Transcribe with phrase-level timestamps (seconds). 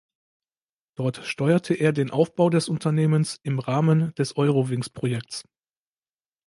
[0.95, 5.45] Dort steuerte er den Aufbau des Unternehmens im Rahmen des Eurowings Projekts.